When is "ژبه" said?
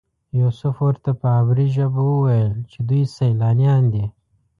1.75-2.01